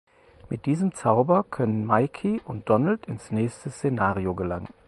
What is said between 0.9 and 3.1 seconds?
Zauber können Micky und Donald